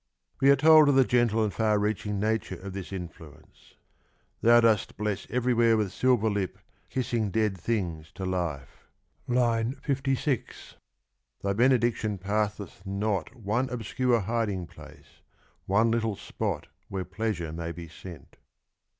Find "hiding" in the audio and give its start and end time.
14.21-14.65